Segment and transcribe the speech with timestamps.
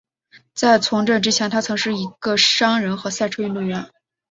[0.55, 3.87] 在从政之前他曾是一位商人和赛车运动员。